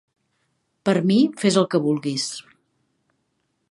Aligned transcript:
Per 0.89 0.95
mi, 1.11 1.19
fes 1.43 1.61
el 1.63 1.69
que 1.75 1.83
vulguis. 1.87 2.27